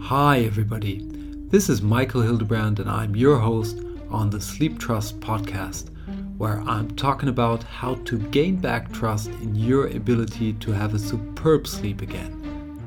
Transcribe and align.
Hi, 0.00 0.40
everybody. 0.46 1.04
This 1.50 1.68
is 1.68 1.82
Michael 1.82 2.22
Hildebrand, 2.22 2.80
and 2.80 2.88
I'm 2.88 3.14
your 3.14 3.36
host 3.38 3.80
on 4.08 4.30
the 4.30 4.40
Sleep 4.40 4.78
Trust 4.78 5.20
podcast, 5.20 5.90
where 6.38 6.62
I'm 6.62 6.90
talking 6.92 7.28
about 7.28 7.64
how 7.64 7.96
to 7.96 8.18
gain 8.18 8.56
back 8.56 8.90
trust 8.92 9.28
in 9.42 9.54
your 9.56 9.88
ability 9.88 10.54
to 10.54 10.70
have 10.72 10.94
a 10.94 10.98
superb 10.98 11.66
sleep 11.66 12.00
again. 12.00 12.80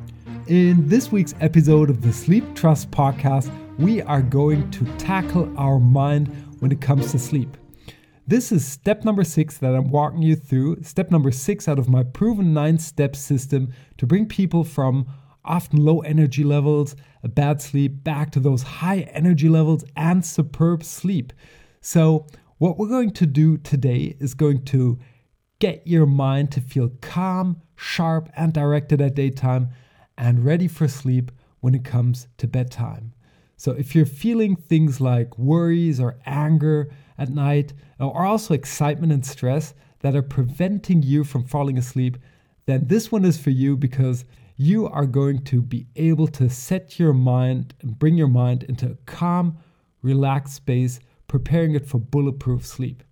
In 0.47 0.89
this 0.89 1.11
week's 1.11 1.35
episode 1.39 1.91
of 1.91 2.01
the 2.01 2.11
Sleep 2.11 2.55
Trust 2.55 2.89
podcast, 2.89 3.51
we 3.77 4.01
are 4.01 4.23
going 4.23 4.71
to 4.71 4.85
tackle 4.97 5.53
our 5.55 5.79
mind 5.79 6.29
when 6.61 6.71
it 6.71 6.81
comes 6.81 7.11
to 7.11 7.19
sleep. 7.19 7.57
This 8.31 8.53
is 8.53 8.65
step 8.65 9.03
number 9.03 9.25
six 9.25 9.57
that 9.57 9.75
I'm 9.75 9.89
walking 9.89 10.21
you 10.21 10.37
through. 10.37 10.83
Step 10.83 11.11
number 11.11 11.33
six 11.33 11.67
out 11.67 11.77
of 11.77 11.89
my 11.89 12.03
proven 12.03 12.53
nine 12.53 12.77
step 12.77 13.13
system 13.13 13.73
to 13.97 14.07
bring 14.07 14.25
people 14.25 14.63
from 14.63 15.05
often 15.43 15.83
low 15.83 15.99
energy 15.99 16.45
levels, 16.45 16.95
a 17.23 17.27
bad 17.27 17.61
sleep, 17.61 18.05
back 18.05 18.31
to 18.31 18.39
those 18.39 18.63
high 18.63 18.99
energy 19.11 19.49
levels 19.49 19.83
and 19.97 20.25
superb 20.25 20.81
sleep. 20.81 21.33
So, 21.81 22.25
what 22.57 22.77
we're 22.77 22.87
going 22.87 23.11
to 23.11 23.25
do 23.25 23.57
today 23.57 24.15
is 24.21 24.33
going 24.33 24.63
to 24.63 24.97
get 25.59 25.85
your 25.85 26.05
mind 26.05 26.53
to 26.53 26.61
feel 26.61 26.87
calm, 27.01 27.61
sharp, 27.75 28.29
and 28.37 28.53
directed 28.53 29.01
at 29.01 29.13
daytime 29.13 29.71
and 30.17 30.45
ready 30.45 30.69
for 30.69 30.87
sleep 30.87 31.33
when 31.59 31.75
it 31.75 31.83
comes 31.83 32.29
to 32.37 32.47
bedtime. 32.47 33.11
So, 33.57 33.73
if 33.73 33.93
you're 33.93 34.05
feeling 34.05 34.55
things 34.55 35.01
like 35.01 35.37
worries 35.37 35.99
or 35.99 36.17
anger 36.25 36.89
at 37.21 37.29
night, 37.29 37.71
uh, 37.99 38.07
or 38.07 38.25
also 38.25 38.53
excitement 38.55 39.13
and 39.13 39.23
stress 39.23 39.75
that 39.99 40.15
are 40.15 40.23
preventing 40.23 41.03
you 41.03 41.23
from 41.23 41.43
falling 41.43 41.77
asleep, 41.77 42.17
then 42.65 42.87
this 42.87 43.11
one 43.11 43.23
is 43.23 43.37
for 43.37 43.51
you 43.51 43.77
because 43.77 44.25
you 44.57 44.87
are 44.87 45.05
going 45.05 45.43
to 45.43 45.61
be 45.61 45.85
able 45.95 46.27
to 46.27 46.49
set 46.49 46.99
your 46.99 47.13
mind 47.13 47.75
and 47.81 47.99
bring 47.99 48.15
your 48.15 48.27
mind 48.27 48.63
into 48.63 48.87
a 48.87 48.95
calm, 49.05 49.57
relaxed 50.01 50.55
space, 50.55 50.99
preparing 51.27 51.75
it 51.75 51.87
for 51.87 51.99
bulletproof 51.99 52.65
sleep. 52.65 53.03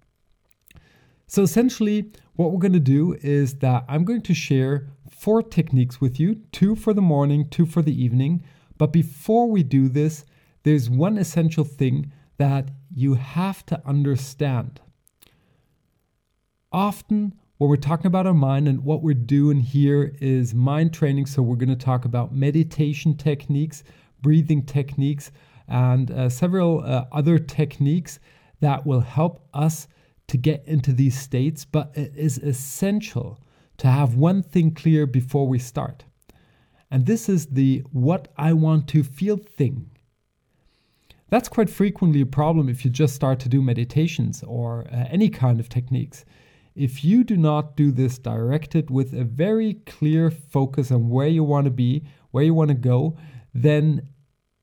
So, 1.28 1.44
essentially, 1.44 2.12
what 2.36 2.52
we're 2.52 2.60
going 2.60 2.74
to 2.74 2.80
do 2.80 3.16
is 3.22 3.56
that 3.60 3.86
I'm 3.88 4.04
going 4.06 4.24
to 4.24 4.34
share 4.34 4.88
four 5.12 5.44
techniques 5.44 6.02
with 6.02 6.20
you 6.20 6.36
two 6.52 6.76
for 6.76 6.94
the 6.94 7.02
morning, 7.02 7.48
two 7.50 7.68
for 7.68 7.84
the 7.84 8.04
evening. 8.04 8.44
But 8.80 8.92
before 8.92 9.48
we 9.48 9.62
do 9.62 9.88
this, 9.88 10.26
there's 10.64 10.90
one 10.90 11.18
essential 11.20 11.64
thing 11.64 12.12
that 12.40 12.72
you 12.90 13.14
have 13.14 13.66
to 13.68 13.80
understand. 13.86 14.80
Often, 16.72 17.36
what 17.58 17.68
we're 17.68 17.76
talking 17.76 18.08
about 18.08 18.26
our 18.26 18.34
mind 18.34 18.68
and 18.68 18.86
what 18.86 19.04
we're 19.04 19.14
doing 19.14 19.60
here 19.60 20.16
is 20.22 20.56
mind 20.56 20.94
training. 20.94 21.26
So, 21.26 21.44
we're 21.44 21.58
going 21.58 21.70
to 21.70 21.76
talk 21.76 22.06
about 22.06 22.34
meditation 22.34 23.18
techniques, 23.18 23.84
breathing 24.22 24.64
techniques, 24.64 25.32
and 25.68 26.10
uh, 26.10 26.30
several 26.30 26.80
uh, 26.80 27.06
other 27.12 27.38
techniques 27.38 28.20
that 28.62 28.86
will 28.86 29.02
help 29.02 29.48
us 29.54 29.88
to 30.28 30.38
get 30.38 30.64
into 30.66 30.94
these 30.94 31.20
states. 31.20 31.66
But 31.66 31.92
it 31.96 32.14
is 32.16 32.38
essential 32.38 33.40
to 33.78 33.88
have 33.88 34.16
one 34.16 34.44
thing 34.44 34.74
clear 34.74 35.06
before 35.06 35.48
we 35.48 35.60
start. 35.60 36.06
And 36.90 37.06
this 37.06 37.28
is 37.28 37.48
the 37.48 37.84
what 37.92 38.30
I 38.38 38.54
want 38.54 38.88
to 38.90 39.04
feel 39.04 39.38
thing. 39.38 39.90
That's 41.30 41.48
quite 41.48 41.70
frequently 41.70 42.22
a 42.22 42.26
problem 42.26 42.70
if 42.70 42.84
you 42.84 42.90
just 42.90 43.14
start 43.14 43.40
to 43.42 43.50
do 43.50 43.62
meditations 43.62 44.44
or 44.44 44.88
uh, 44.92 45.06
any 45.10 45.30
kind 45.30 45.60
of 45.60 45.70
techniques. 45.70 46.26
If 46.76 47.04
you 47.04 47.24
do 47.24 47.38
not 47.38 47.76
do 47.76 47.92
this 47.92 48.18
directed 48.18 48.90
with 48.90 49.14
a 49.14 49.24
very 49.24 49.76
clear 49.86 50.32
focus 50.32 50.92
on 50.92 51.10
where 51.10 51.28
you 51.28 51.44
want 51.44 51.66
to 51.66 51.72
be, 51.72 52.04
where 52.32 52.44
you 52.44 52.54
want 52.54 52.70
to 52.70 52.76
go, 52.76 53.18
then 53.54 54.08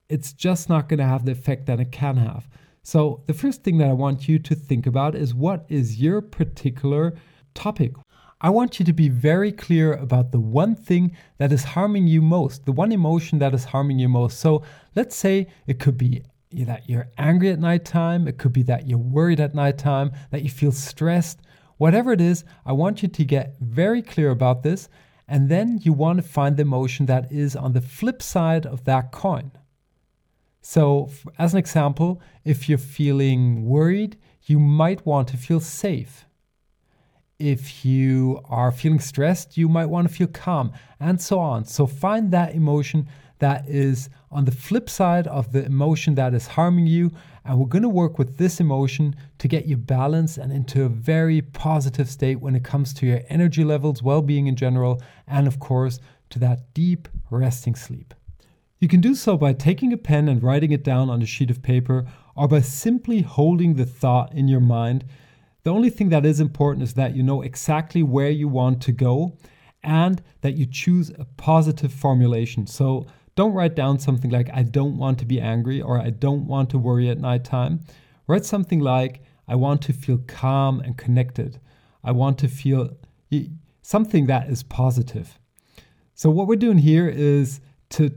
it's 0.08 0.32
just 0.32 0.68
not 0.68 0.88
going 0.88 0.98
to 0.98 1.04
have 1.04 1.24
the 1.24 1.32
effect 1.32 1.66
that 1.66 1.80
it 1.80 1.92
can 1.92 2.16
have. 2.16 2.48
So, 2.82 3.22
the 3.26 3.34
first 3.34 3.64
thing 3.64 3.78
that 3.78 3.90
I 3.90 3.94
want 3.94 4.28
you 4.28 4.38
to 4.38 4.54
think 4.54 4.86
about 4.86 5.16
is 5.16 5.34
what 5.34 5.66
is 5.68 6.00
your 6.00 6.20
particular 6.20 7.14
topic? 7.54 7.92
I 8.40 8.50
want 8.50 8.78
you 8.78 8.84
to 8.86 8.92
be 8.92 9.08
very 9.08 9.50
clear 9.50 9.94
about 9.94 10.30
the 10.30 10.38
one 10.40 10.76
thing 10.76 11.16
that 11.38 11.52
is 11.52 11.64
harming 11.64 12.06
you 12.06 12.22
most, 12.22 12.64
the 12.64 12.72
one 12.72 12.92
emotion 12.92 13.40
that 13.40 13.54
is 13.54 13.64
harming 13.64 13.98
you 13.98 14.08
most. 14.08 14.38
So, 14.38 14.62
let's 14.94 15.16
say 15.16 15.48
it 15.66 15.80
could 15.80 15.98
be 15.98 16.22
that 16.52 16.88
you're 16.88 17.08
angry 17.18 17.50
at 17.50 17.58
nighttime, 17.58 18.28
it 18.28 18.38
could 18.38 18.52
be 18.52 18.62
that 18.64 18.86
you're 18.86 18.98
worried 18.98 19.40
at 19.40 19.54
nighttime, 19.54 20.12
that 20.30 20.42
you 20.42 20.50
feel 20.50 20.72
stressed, 20.72 21.40
Whatever 21.78 22.12
it 22.12 22.20
is, 22.20 22.44
I 22.64 22.72
want 22.72 23.02
you 23.02 23.08
to 23.08 23.24
get 23.24 23.56
very 23.60 24.00
clear 24.00 24.30
about 24.30 24.62
this. 24.62 24.88
And 25.28 25.48
then 25.48 25.78
you 25.82 25.92
want 25.92 26.18
to 26.18 26.22
find 26.22 26.56
the 26.56 26.62
emotion 26.62 27.06
that 27.06 27.30
is 27.32 27.56
on 27.56 27.72
the 27.72 27.80
flip 27.80 28.22
side 28.22 28.64
of 28.64 28.84
that 28.84 29.12
coin. 29.12 29.52
So, 30.62 31.10
as 31.38 31.52
an 31.52 31.58
example, 31.58 32.20
if 32.44 32.68
you're 32.68 32.78
feeling 32.78 33.66
worried, 33.66 34.16
you 34.46 34.58
might 34.58 35.04
want 35.04 35.28
to 35.28 35.36
feel 35.36 35.60
safe. 35.60 36.24
If 37.38 37.84
you 37.84 38.40
are 38.48 38.72
feeling 38.72 38.98
stressed, 38.98 39.56
you 39.56 39.68
might 39.68 39.86
want 39.86 40.08
to 40.08 40.14
feel 40.14 40.26
calm, 40.28 40.72
and 40.98 41.20
so 41.20 41.38
on. 41.38 41.66
So, 41.66 41.86
find 41.86 42.30
that 42.32 42.54
emotion 42.54 43.08
that 43.38 43.68
is 43.68 44.08
on 44.30 44.44
the 44.44 44.52
flip 44.52 44.88
side 44.88 45.26
of 45.26 45.52
the 45.52 45.64
emotion 45.64 46.14
that 46.14 46.34
is 46.34 46.46
harming 46.46 46.86
you. 46.86 47.10
And 47.44 47.58
we're 47.58 47.66
going 47.66 47.82
to 47.82 47.88
work 47.88 48.18
with 48.18 48.38
this 48.38 48.60
emotion 48.60 49.14
to 49.38 49.48
get 49.48 49.66
you 49.66 49.76
balanced 49.76 50.38
and 50.38 50.52
into 50.52 50.84
a 50.84 50.88
very 50.88 51.42
positive 51.42 52.08
state 52.08 52.40
when 52.40 52.56
it 52.56 52.64
comes 52.64 52.92
to 52.94 53.06
your 53.06 53.20
energy 53.28 53.64
levels, 53.64 54.02
well 54.02 54.22
being 54.22 54.46
in 54.46 54.56
general, 54.56 55.00
and 55.26 55.46
of 55.46 55.60
course, 55.60 56.00
to 56.30 56.38
that 56.40 56.74
deep 56.74 57.08
resting 57.30 57.74
sleep. 57.74 58.14
You 58.78 58.88
can 58.88 59.00
do 59.00 59.14
so 59.14 59.36
by 59.36 59.52
taking 59.52 59.92
a 59.92 59.96
pen 59.96 60.28
and 60.28 60.42
writing 60.42 60.72
it 60.72 60.84
down 60.84 61.08
on 61.08 61.22
a 61.22 61.26
sheet 61.26 61.50
of 61.50 61.62
paper, 61.62 62.06
or 62.34 62.46
by 62.46 62.60
simply 62.60 63.22
holding 63.22 63.74
the 63.74 63.86
thought 63.86 64.32
in 64.34 64.48
your 64.48 64.60
mind. 64.60 65.04
The 65.62 65.72
only 65.72 65.90
thing 65.90 66.10
that 66.10 66.26
is 66.26 66.40
important 66.40 66.82
is 66.82 66.94
that 66.94 67.16
you 67.16 67.22
know 67.22 67.42
exactly 67.42 68.02
where 68.02 68.30
you 68.30 68.48
want 68.48 68.82
to 68.82 68.92
go 68.92 69.38
and 69.82 70.22
that 70.42 70.54
you 70.54 70.66
choose 70.66 71.10
a 71.18 71.24
positive 71.36 71.92
formulation. 71.92 72.66
So, 72.66 73.06
don't 73.36 73.52
write 73.52 73.76
down 73.76 73.98
something 73.98 74.30
like, 74.30 74.50
I 74.52 74.62
don't 74.62 74.96
want 74.96 75.18
to 75.20 75.26
be 75.26 75.40
angry 75.40 75.80
or 75.80 76.00
I 76.00 76.10
don't 76.10 76.46
want 76.46 76.70
to 76.70 76.78
worry 76.78 77.08
at 77.08 77.18
nighttime. 77.18 77.84
Write 78.26 78.44
something 78.44 78.80
like, 78.80 79.22
I 79.46 79.54
want 79.54 79.82
to 79.82 79.92
feel 79.92 80.18
calm 80.26 80.80
and 80.80 80.96
connected. 80.96 81.60
I 82.02 82.12
want 82.12 82.38
to 82.38 82.48
feel 82.48 82.90
something 83.82 84.26
that 84.26 84.48
is 84.48 84.62
positive. 84.62 85.38
So, 86.14 86.30
what 86.30 86.48
we're 86.48 86.56
doing 86.56 86.78
here 86.78 87.08
is 87.08 87.60
to 87.90 88.10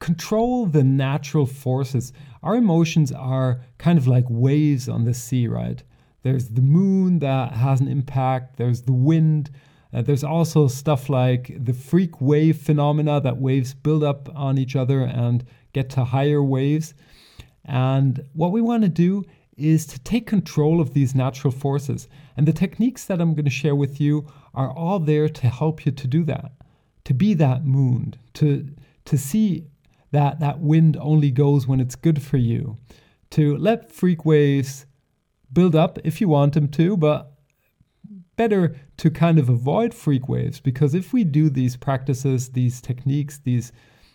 control 0.00 0.66
the 0.66 0.84
natural 0.84 1.46
forces. 1.46 2.12
Our 2.42 2.56
emotions 2.56 3.12
are 3.12 3.60
kind 3.78 3.98
of 3.98 4.06
like 4.06 4.24
waves 4.28 4.88
on 4.88 5.04
the 5.04 5.14
sea, 5.14 5.48
right? 5.48 5.82
There's 6.22 6.48
the 6.48 6.62
moon 6.62 7.20
that 7.20 7.52
has 7.52 7.80
an 7.80 7.88
impact, 7.88 8.56
there's 8.56 8.82
the 8.82 8.92
wind, 8.92 9.50
uh, 9.92 10.02
there's 10.02 10.24
also 10.24 10.68
stuff 10.68 11.08
like 11.08 11.52
the 11.64 11.72
freak 11.72 12.20
wave 12.20 12.58
phenomena 12.58 13.20
that 13.20 13.38
waves 13.38 13.74
build 13.74 14.04
up 14.04 14.28
on 14.34 14.58
each 14.58 14.76
other 14.76 15.00
and 15.02 15.44
get 15.72 15.88
to 15.90 16.04
higher 16.04 16.42
waves. 16.42 16.94
And 17.64 18.24
what 18.34 18.52
we 18.52 18.60
want 18.60 18.82
to 18.82 18.88
do 18.88 19.24
is 19.56 19.86
to 19.86 19.98
take 20.00 20.26
control 20.26 20.80
of 20.80 20.94
these 20.94 21.14
natural 21.14 21.50
forces. 21.50 22.08
And 22.36 22.46
the 22.46 22.52
techniques 22.52 23.06
that 23.06 23.20
I'm 23.20 23.34
going 23.34 23.44
to 23.44 23.50
share 23.50 23.74
with 23.74 24.00
you 24.00 24.26
are 24.54 24.70
all 24.70 24.98
there 25.00 25.28
to 25.28 25.48
help 25.48 25.84
you 25.84 25.92
to 25.92 26.06
do 26.06 26.24
that, 26.24 26.52
to 27.04 27.14
be 27.14 27.34
that 27.34 27.64
moon, 27.64 28.14
to, 28.34 28.68
to 29.06 29.18
see 29.18 29.66
that 30.12 30.40
that 30.40 30.60
wind 30.60 30.96
only 31.00 31.30
goes 31.30 31.66
when 31.66 31.80
it's 31.80 31.96
good 31.96 32.22
for 32.22 32.36
you, 32.36 32.78
to 33.30 33.56
let 33.56 33.92
freak 33.92 34.24
waves 34.24 34.86
build 35.52 35.74
up 35.74 35.98
if 36.04 36.20
you 36.20 36.28
want 36.28 36.54
them 36.54 36.68
to, 36.68 36.96
but 36.96 37.37
better 38.38 38.74
to 38.96 39.10
kind 39.10 39.38
of 39.38 39.50
avoid 39.50 39.92
freak 39.92 40.28
waves 40.28 40.60
because 40.60 40.94
if 40.94 41.12
we 41.12 41.24
do 41.24 41.50
these 41.50 41.76
practices, 41.76 42.50
these 42.50 42.80
techniques, 42.80 43.38
these 43.44 43.72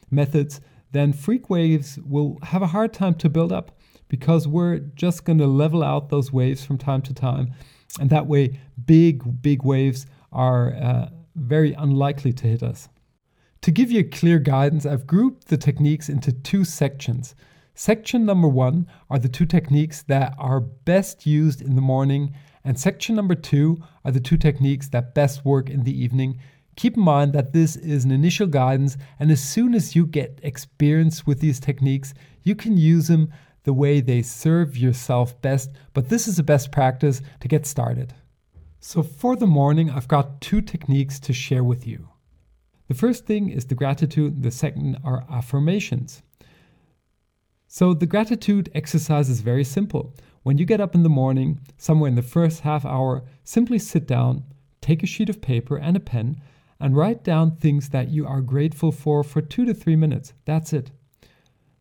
methods, 0.09 0.61
then 0.91 1.13
freak 1.13 1.49
waves 1.49 1.99
will 2.03 2.39
have 2.41 2.63
a 2.63 2.67
hard 2.67 2.93
time 2.93 3.13
to 3.15 3.29
build 3.29 3.51
up 3.51 3.77
because 4.07 4.47
we're 4.47 4.79
just 4.79 5.25
going 5.25 5.37
to 5.39 5.47
level 5.47 5.83
out 5.83 6.09
those 6.09 6.31
waves 6.31 6.63
from 6.65 6.77
time 6.77 7.01
to 7.01 7.13
time. 7.13 7.53
And 7.99 8.09
that 8.09 8.25
way, 8.25 8.59
big, 8.85 9.41
big 9.41 9.63
waves 9.63 10.05
are 10.31 10.73
uh, 10.73 11.09
very 11.35 11.73
unlikely 11.73 12.33
to 12.33 12.47
hit 12.47 12.63
us. 12.63 12.89
To 13.61 13.71
give 13.71 13.91
you 13.91 14.07
clear 14.07 14.39
guidance, 14.39 14.85
I've 14.85 15.07
grouped 15.07 15.47
the 15.47 15.57
techniques 15.57 16.09
into 16.09 16.31
two 16.31 16.63
sections. 16.63 17.35
Section 17.75 18.25
number 18.25 18.47
one 18.47 18.87
are 19.09 19.19
the 19.19 19.29
two 19.29 19.45
techniques 19.45 20.03
that 20.03 20.35
are 20.37 20.59
best 20.59 21.25
used 21.25 21.61
in 21.61 21.75
the 21.75 21.81
morning 21.81 22.33
and 22.63 22.79
section 22.79 23.15
number 23.15 23.35
two 23.35 23.81
are 24.05 24.11
the 24.11 24.19
two 24.19 24.37
techniques 24.37 24.87
that 24.89 25.13
best 25.13 25.43
work 25.43 25.69
in 25.69 25.83
the 25.83 26.03
evening. 26.03 26.39
Keep 26.75 26.97
in 26.97 27.03
mind 27.03 27.33
that 27.33 27.53
this 27.53 27.75
is 27.75 28.05
an 28.05 28.11
initial 28.11 28.47
guidance, 28.47 28.97
and 29.19 29.29
as 29.31 29.43
soon 29.43 29.75
as 29.75 29.95
you 29.95 30.05
get 30.05 30.39
experience 30.41 31.27
with 31.27 31.39
these 31.39 31.59
techniques, 31.59 32.13
you 32.43 32.55
can 32.55 32.77
use 32.77 33.07
them 33.07 33.31
the 33.63 33.73
way 33.73 34.01
they 34.01 34.21
serve 34.21 34.77
yourself 34.77 35.39
best. 35.41 35.71
But 35.93 36.09
this 36.09 36.27
is 36.27 36.39
a 36.39 36.43
best 36.43 36.71
practice 36.71 37.21
to 37.41 37.47
get 37.47 37.65
started. 37.65 38.13
So, 38.79 39.03
for 39.03 39.35
the 39.35 39.47
morning, 39.47 39.89
I've 39.89 40.07
got 40.07 40.41
two 40.41 40.61
techniques 40.61 41.19
to 41.21 41.33
share 41.33 41.63
with 41.63 41.87
you. 41.87 42.09
The 42.87 42.93
The 42.93 42.99
first 42.99 43.25
thing 43.25 43.49
is 43.49 43.65
the 43.65 43.73
gratitude, 43.73 44.43
the 44.43 44.51
second 44.51 44.99
are 45.03 45.25
affirmations. 45.27 46.21
So, 47.65 47.95
the 47.95 48.05
gratitude 48.05 48.69
exercise 48.75 49.31
is 49.31 49.41
very 49.41 49.63
simple. 49.63 50.13
When 50.43 50.57
you 50.57 50.65
get 50.65 50.81
up 50.81 50.93
in 50.93 51.03
the 51.03 51.09
morning, 51.09 51.61
somewhere 51.77 52.09
in 52.09 52.15
the 52.15 52.21
first 52.21 52.61
half 52.61 52.85
hour, 52.85 53.23
simply 53.45 53.79
sit 53.79 54.05
down, 54.05 54.43
take 54.81 55.01
a 55.01 55.07
sheet 55.07 55.29
of 55.29 55.41
paper 55.41 55.77
and 55.77 55.95
a 55.95 56.01
pen, 56.01 56.41
and 56.79 56.97
write 56.97 57.23
down 57.23 57.55
things 57.55 57.89
that 57.89 58.09
you 58.09 58.27
are 58.27 58.41
grateful 58.41 58.91
for 58.91 59.23
for 59.23 59.41
two 59.41 59.63
to 59.63 59.73
three 59.73 59.95
minutes. 59.95 60.33
That's 60.43 60.73
it. 60.73 60.91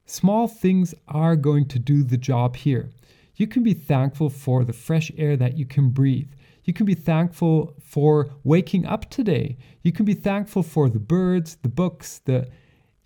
Small 0.06 0.46
things 0.46 0.94
are 1.08 1.34
going 1.34 1.66
to 1.68 1.80
do 1.80 2.04
the 2.04 2.16
job 2.16 2.54
here. 2.54 2.90
You 3.34 3.48
can 3.48 3.64
be 3.64 3.74
thankful 3.74 4.30
for 4.30 4.64
the 4.64 4.72
fresh 4.72 5.10
air 5.16 5.36
that 5.36 5.56
you 5.56 5.66
can 5.66 5.90
breathe. 5.90 6.30
You 6.64 6.72
can 6.72 6.86
be 6.86 6.94
thankful 6.94 7.74
for 7.82 8.30
waking 8.44 8.86
up 8.86 9.10
today. 9.10 9.58
You 9.82 9.90
can 9.90 10.04
be 10.04 10.14
thankful 10.14 10.62
for 10.62 10.88
the 10.88 11.00
birds, 11.00 11.56
the 11.62 11.68
books, 11.68 12.20
the 12.24 12.48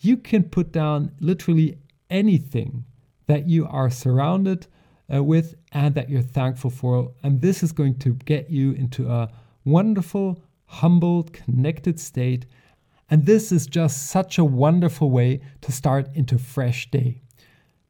you 0.00 0.18
can 0.18 0.44
put 0.44 0.72
down 0.72 1.12
literally 1.20 1.78
anything 2.10 2.84
that 3.26 3.48
you 3.48 3.66
are 3.66 3.88
surrounded 3.88 4.66
uh, 5.12 5.22
with 5.22 5.54
and 5.72 5.94
that 5.94 6.08
you're 6.08 6.22
thankful 6.22 6.70
for. 6.70 7.12
And 7.22 7.40
this 7.40 7.62
is 7.62 7.72
going 7.72 7.98
to 8.00 8.14
get 8.14 8.50
you 8.50 8.72
into 8.72 9.08
a 9.10 9.30
wonderful, 9.64 10.42
humbled, 10.66 11.32
connected 11.32 12.00
state. 12.00 12.46
And 13.10 13.26
this 13.26 13.52
is 13.52 13.66
just 13.66 14.08
such 14.08 14.38
a 14.38 14.44
wonderful 14.44 15.10
way 15.10 15.40
to 15.62 15.72
start 15.72 16.08
into 16.14 16.38
fresh 16.38 16.90
day. 16.90 17.22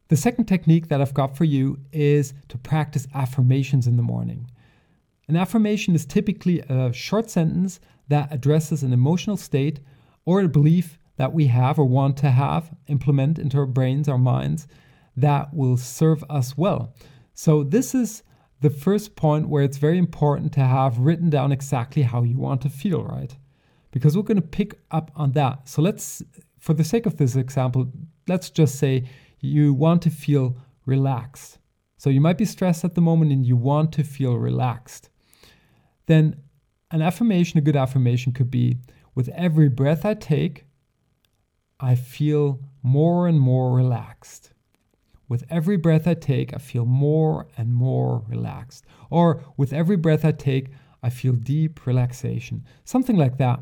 The 0.09 0.17
second 0.17 0.45
technique 0.45 0.87
that 0.87 1.01
I've 1.01 1.13
got 1.13 1.35
for 1.35 1.43
you 1.43 1.79
is 1.91 2.33
to 2.49 2.57
practice 2.57 3.07
affirmations 3.13 3.87
in 3.87 3.97
the 3.97 4.03
morning. 4.03 4.49
An 5.27 5.35
affirmation 5.35 5.95
is 5.95 6.05
typically 6.05 6.61
a 6.61 6.93
short 6.93 7.29
sentence 7.29 7.81
that 8.07 8.31
addresses 8.31 8.83
an 8.83 8.93
emotional 8.93 9.35
state 9.35 9.81
or 10.23 10.39
a 10.39 10.47
belief 10.47 10.97
that 11.17 11.33
we 11.33 11.47
have 11.47 11.77
or 11.77 11.85
want 11.85 12.15
to 12.17 12.29
have, 12.29 12.71
implement 12.87 13.37
into 13.37 13.57
our 13.57 13.65
brains, 13.65 14.07
our 14.07 14.17
minds, 14.17 14.67
that 15.17 15.53
will 15.53 15.75
serve 15.75 16.23
us 16.29 16.55
well. 16.55 16.93
So, 17.33 17.63
this 17.63 17.93
is 17.93 18.23
the 18.61 18.69
first 18.69 19.15
point 19.15 19.49
where 19.49 19.63
it's 19.63 19.77
very 19.77 19.97
important 19.97 20.53
to 20.53 20.61
have 20.61 20.99
written 20.99 21.29
down 21.29 21.51
exactly 21.51 22.03
how 22.03 22.23
you 22.23 22.37
want 22.37 22.61
to 22.61 22.69
feel, 22.69 23.03
right? 23.03 23.35
Because 23.91 24.15
we're 24.15 24.23
going 24.23 24.41
to 24.41 24.47
pick 24.47 24.79
up 24.91 25.11
on 25.15 25.33
that. 25.33 25.67
So, 25.67 25.81
let's, 25.81 26.23
for 26.59 26.73
the 26.73 26.83
sake 26.83 27.05
of 27.05 27.17
this 27.17 27.35
example, 27.35 27.91
let's 28.27 28.49
just 28.49 28.75
say 28.75 29.03
you 29.39 29.73
want 29.73 30.01
to 30.03 30.09
feel 30.09 30.57
relaxed. 30.85 31.57
So, 31.97 32.09
you 32.09 32.21
might 32.21 32.37
be 32.37 32.45
stressed 32.45 32.85
at 32.85 32.95
the 32.95 33.01
moment 33.01 33.31
and 33.31 33.45
you 33.45 33.55
want 33.55 33.91
to 33.93 34.03
feel 34.03 34.35
relaxed. 34.37 35.09
Then, 36.05 36.37
an 36.91 37.01
affirmation, 37.01 37.57
a 37.57 37.61
good 37.61 37.75
affirmation 37.75 38.31
could 38.31 38.49
be 38.49 38.77
with 39.13 39.29
every 39.29 39.67
breath 39.67 40.05
I 40.05 40.13
take, 40.13 40.65
I 41.79 41.95
feel 41.95 42.59
more 42.81 43.27
and 43.27 43.39
more 43.39 43.75
relaxed. 43.75 44.53
With 45.29 45.43
every 45.49 45.77
breath 45.77 46.07
I 46.07 46.13
take, 46.13 46.53
I 46.53 46.57
feel 46.57 46.85
more 46.85 47.47
and 47.57 47.73
more 47.73 48.23
relaxed. 48.27 48.85
Or 49.09 49.43
with 49.57 49.73
every 49.73 49.97
breath 49.97 50.23
I 50.23 50.31
take, 50.31 50.69
I 51.03 51.09
feel 51.09 51.33
deep 51.33 51.85
relaxation. 51.85 52.63
Something 52.85 53.17
like 53.17 53.37
that. 53.37 53.59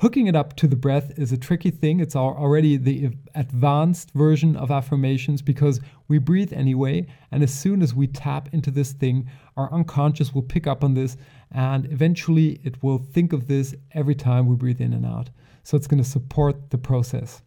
Hooking 0.00 0.26
it 0.26 0.36
up 0.36 0.54
to 0.56 0.66
the 0.66 0.76
breath 0.76 1.18
is 1.18 1.32
a 1.32 1.38
tricky 1.38 1.70
thing. 1.70 2.00
It's 2.00 2.14
already 2.14 2.76
the 2.76 3.12
advanced 3.34 4.10
version 4.10 4.54
of 4.54 4.70
affirmations 4.70 5.40
because 5.40 5.80
we 6.06 6.18
breathe 6.18 6.52
anyway. 6.52 7.06
And 7.30 7.42
as 7.42 7.54
soon 7.54 7.80
as 7.80 7.94
we 7.94 8.06
tap 8.06 8.50
into 8.52 8.70
this 8.70 8.92
thing, 8.92 9.30
our 9.56 9.72
unconscious 9.72 10.34
will 10.34 10.42
pick 10.42 10.66
up 10.66 10.84
on 10.84 10.92
this 10.92 11.16
and 11.50 11.90
eventually 11.90 12.60
it 12.62 12.82
will 12.82 12.98
think 12.98 13.32
of 13.32 13.46
this 13.46 13.74
every 13.92 14.14
time 14.14 14.46
we 14.46 14.56
breathe 14.56 14.82
in 14.82 14.92
and 14.92 15.06
out. 15.06 15.30
So 15.62 15.78
it's 15.78 15.86
going 15.86 16.02
to 16.02 16.08
support 16.08 16.68
the 16.68 16.78
process. 16.78 17.40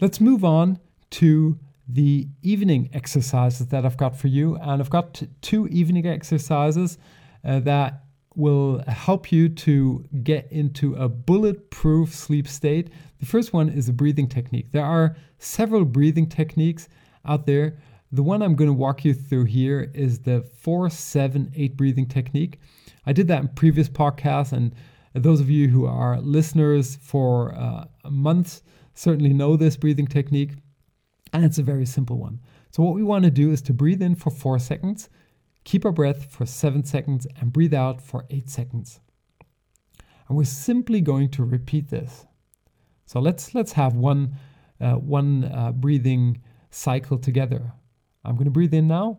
Let's 0.00 0.20
move 0.20 0.44
on 0.44 0.80
to 1.10 1.58
the 1.88 2.28
evening 2.42 2.88
exercises 2.92 3.66
that 3.68 3.84
I've 3.84 3.96
got 3.96 4.16
for 4.16 4.28
you. 4.28 4.56
And 4.56 4.80
I've 4.80 4.90
got 4.90 5.22
two 5.40 5.66
evening 5.68 6.06
exercises 6.06 6.98
uh, 7.44 7.60
that 7.60 8.04
will 8.36 8.82
help 8.86 9.32
you 9.32 9.48
to 9.48 10.04
get 10.22 10.50
into 10.52 10.94
a 10.94 11.08
bulletproof 11.08 12.14
sleep 12.14 12.46
state. 12.46 12.90
The 13.18 13.26
first 13.26 13.52
one 13.52 13.68
is 13.68 13.88
a 13.88 13.92
breathing 13.92 14.28
technique. 14.28 14.70
There 14.70 14.84
are 14.84 15.16
several 15.38 15.84
breathing 15.84 16.28
techniques 16.28 16.88
out 17.24 17.46
there. 17.46 17.78
The 18.12 18.22
one 18.22 18.42
I'm 18.42 18.54
going 18.54 18.70
to 18.70 18.74
walk 18.74 19.04
you 19.04 19.14
through 19.14 19.44
here 19.44 19.90
is 19.94 20.20
the 20.20 20.42
478 20.42 21.76
breathing 21.76 22.06
technique. 22.06 22.60
I 23.04 23.12
did 23.12 23.28
that 23.28 23.42
in 23.42 23.48
previous 23.48 23.88
podcasts 23.88 24.52
and 24.52 24.74
those 25.12 25.40
of 25.40 25.50
you 25.50 25.68
who 25.68 25.86
are 25.86 26.20
listeners 26.20 26.96
for 26.96 27.54
uh, 27.54 27.84
months 28.08 28.62
certainly 28.94 29.32
know 29.32 29.56
this 29.56 29.76
breathing 29.76 30.06
technique, 30.06 30.52
and 31.32 31.44
it's 31.44 31.58
a 31.58 31.62
very 31.62 31.86
simple 31.86 32.18
one. 32.18 32.40
So, 32.70 32.82
what 32.82 32.94
we 32.94 33.02
want 33.02 33.24
to 33.24 33.30
do 33.30 33.50
is 33.50 33.62
to 33.62 33.72
breathe 33.72 34.02
in 34.02 34.14
for 34.14 34.30
four 34.30 34.58
seconds, 34.58 35.08
keep 35.64 35.84
our 35.84 35.92
breath 35.92 36.30
for 36.30 36.46
seven 36.46 36.84
seconds, 36.84 37.26
and 37.40 37.52
breathe 37.52 37.74
out 37.74 38.00
for 38.00 38.26
eight 38.30 38.48
seconds. 38.48 39.00
And 40.28 40.36
we're 40.36 40.44
simply 40.44 41.00
going 41.00 41.30
to 41.30 41.44
repeat 41.44 41.90
this. 41.90 42.26
So 43.06 43.20
let's 43.20 43.54
let's 43.54 43.72
have 43.72 43.94
one 43.94 44.36
uh, 44.80 44.94
one 44.94 45.44
uh, 45.44 45.72
breathing 45.72 46.40
cycle 46.70 47.18
together. 47.18 47.72
I'm 48.24 48.34
going 48.34 48.44
to 48.44 48.50
breathe 48.50 48.74
in 48.74 48.86
now. 48.86 49.18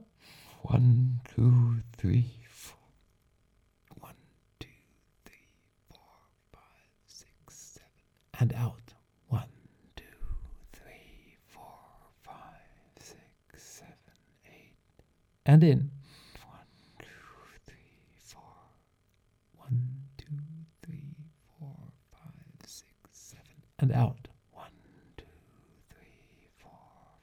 One, 0.63 1.19
two, 1.35 1.81
three, 1.97 2.25
and 8.41 8.53
out. 8.53 8.95
One, 9.27 9.47
two, 9.95 10.03
three, 10.73 11.37
four, 11.45 11.63
five, 12.23 12.33
six, 12.97 13.17
seven, 13.63 13.93
eight. 14.47 14.73
And 15.51 15.65
in. 15.65 15.91
One, 16.47 16.59
two, 16.97 17.07
three, 17.67 17.75
four. 18.15 18.41
One, 19.57 19.85
two, 20.17 20.27
three, 20.81 21.13
four, 21.59 21.75
five, 22.09 22.65
six, 22.65 22.87
seven. 23.11 23.43
And 23.79 23.91
out. 23.91 24.29
One, 24.53 24.69
two, 25.17 25.25
three, 25.89 26.47
four, 26.57 26.71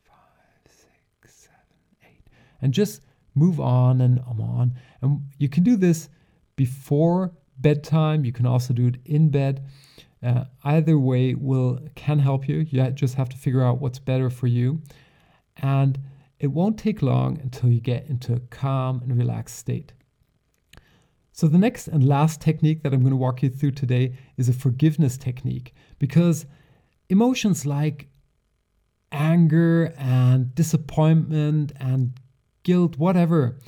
five, 0.06 0.60
six, 0.66 1.36
seven, 1.36 1.56
eight. 2.04 2.28
And 2.60 2.74
just 2.74 3.00
move 3.34 3.60
on 3.60 4.02
and 4.02 4.20
on. 4.26 4.74
And 5.00 5.22
you 5.38 5.48
can 5.48 5.62
do 5.62 5.74
this 5.74 6.10
before 6.54 7.32
bedtime. 7.60 8.26
You 8.26 8.32
can 8.32 8.44
also 8.44 8.74
do 8.74 8.88
it 8.88 8.96
in 9.06 9.30
bed. 9.30 9.64
Uh, 10.22 10.44
either 10.64 10.98
way 10.98 11.32
will 11.32 11.80
can 11.94 12.18
help 12.18 12.46
you. 12.46 12.66
You 12.68 12.90
just 12.90 13.14
have 13.14 13.30
to 13.30 13.38
figure 13.38 13.64
out 13.64 13.80
what's 13.80 13.98
better 13.98 14.28
for 14.28 14.48
you, 14.48 14.82
and 15.62 15.98
it 16.40 16.48
won't 16.48 16.78
take 16.78 17.02
long 17.02 17.38
until 17.40 17.70
you 17.70 17.80
get 17.80 18.06
into 18.06 18.32
a 18.34 18.40
calm 18.40 19.00
and 19.02 19.16
relaxed 19.16 19.56
state. 19.56 19.92
So 21.32 21.46
the 21.46 21.58
next 21.58 21.88
and 21.88 22.06
last 22.06 22.40
technique 22.40 22.82
that 22.82 22.92
I'm 22.92 23.00
going 23.00 23.10
to 23.10 23.16
walk 23.16 23.42
you 23.42 23.50
through 23.50 23.72
today 23.72 24.14
is 24.36 24.48
a 24.48 24.52
forgiveness 24.52 25.16
technique 25.16 25.74
because 25.98 26.46
emotions 27.08 27.64
like 27.64 28.08
anger 29.12 29.94
and 29.96 30.54
disappointment 30.54 31.72
and 31.78 32.18
guilt, 32.64 32.98
whatever. 32.98 33.58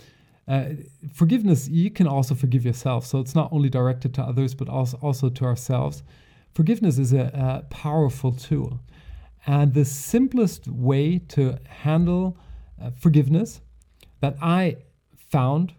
Uh, 0.49 0.71
forgiveness, 1.13 1.69
you 1.69 1.91
can 1.91 2.07
also 2.09 2.35
forgive 2.35 2.65
yourself. 2.65 3.07
So 3.07 3.21
it's 3.21 3.35
not 3.35 3.53
only 3.53 3.69
directed 3.69 4.15
to 4.15 4.23
others, 4.23 4.55
but 4.55 4.69
also, 4.69 4.99
also 5.01 5.29
to 5.29 5.45
ourselves. 5.45 6.03
Forgiveness 6.53 6.99
is 6.99 7.13
a, 7.13 7.31
a 7.33 7.67
powerful 7.71 8.33
tool. 8.33 8.81
And 9.47 9.73
the 9.75 9.85
simplest 9.85 10.67
way 10.67 11.19
to 11.29 11.57
handle 11.69 12.37
uh, 12.81 12.91
forgiveness 12.99 13.61
that 14.21 14.37
I 14.41 14.77
found 15.31 15.75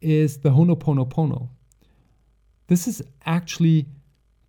is 0.00 0.38
the 0.38 0.50
Ho'oponopono. 0.50 1.48
This 2.66 2.88
is 2.88 3.02
actually 3.24 3.86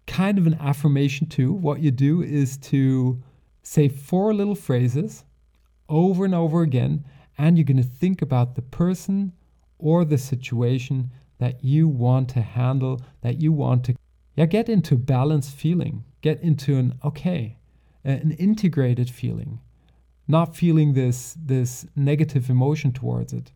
kind 0.07 0.37
of 0.37 0.47
an 0.47 0.55
affirmation 0.59 1.27
too. 1.27 1.53
What 1.53 1.81
you 1.81 1.91
do 1.91 2.21
is 2.21 2.57
to 2.57 3.21
say 3.61 3.87
four 3.87 4.33
little 4.33 4.55
phrases 4.55 5.23
over 5.89 6.25
and 6.25 6.35
over 6.35 6.61
again, 6.61 7.05
and 7.37 7.57
you're 7.57 7.65
going 7.65 7.77
to 7.77 7.83
think 7.83 8.21
about 8.21 8.55
the 8.55 8.61
person 8.61 9.33
or 9.77 10.05
the 10.05 10.17
situation 10.17 11.11
that 11.39 11.63
you 11.63 11.87
want 11.87 12.29
to 12.29 12.41
handle, 12.41 13.01
that 13.21 13.41
you 13.41 13.51
want 13.51 13.83
to 13.85 13.95
yeah, 14.35 14.45
get 14.45 14.69
into 14.69 14.97
balanced 14.97 15.55
feeling. 15.55 16.03
Get 16.21 16.41
into 16.41 16.77
an 16.77 16.97
okay, 17.03 17.57
an 18.03 18.31
integrated 18.31 19.09
feeling, 19.09 19.59
not 20.27 20.55
feeling 20.55 20.93
this 20.93 21.35
this 21.37 21.85
negative 21.95 22.49
emotion 22.49 22.91
towards 22.91 23.33
it. 23.33 23.51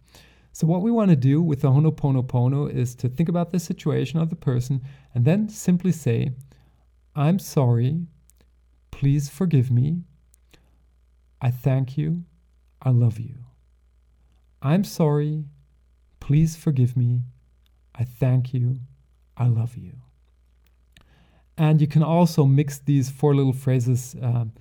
So 0.51 0.65
what 0.65 0.81
we 0.81 0.91
want 0.91 1.11
to 1.11 1.15
do 1.15 1.41
with 1.41 1.61
the 1.61 1.69
Ho'oponopono 1.69 2.71
is 2.73 2.95
to 2.95 3.09
think 3.09 3.29
about 3.29 3.51
the 3.51 3.59
situation 3.59 4.19
of 4.19 4.29
the 4.29 4.35
person 4.35 4.81
and 5.13 5.23
then 5.23 5.49
simply 5.49 5.91
say, 5.91 6.31
"I'm 7.15 7.39
sorry. 7.39 8.07
Please 8.91 9.29
forgive 9.29 9.69
me. 9.69 10.03
I 11.39 11.51
thank 11.51 11.97
you. 11.97 12.23
I 12.81 12.89
love 12.89 13.19
you. 13.19 13.35
I'm 14.61 14.83
sorry. 14.83 15.45
Please 16.19 16.55
forgive 16.55 16.97
me. 16.97 17.21
I 17.93 18.03
thank 18.03 18.53
you. 18.53 18.79
I 19.37 19.47
love 19.47 19.77
you." 19.77 19.93
And 21.57 21.81
you 21.81 21.87
can 21.87 22.03
also 22.03 22.45
mix 22.45 22.77
these 22.79 23.09
four 23.09 23.35
little 23.35 23.53
phrases 23.53 24.15
um, 24.21 24.53